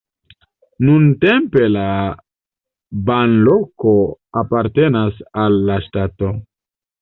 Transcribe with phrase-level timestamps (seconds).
[0.85, 1.83] Nuntempe la
[3.11, 3.93] banloko
[4.43, 6.33] apartenas al la ŝtato.